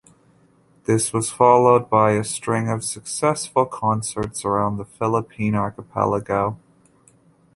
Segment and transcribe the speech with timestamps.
[0.85, 6.57] This was followed by a string of successful concerts around the Philippine archipelago.